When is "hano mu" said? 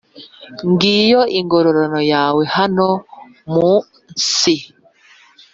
2.55-3.71